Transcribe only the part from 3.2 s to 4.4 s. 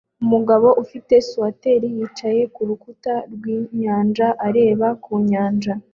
rwinyanja